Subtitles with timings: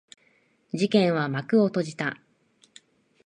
[0.73, 2.19] 事件は幕を閉じた。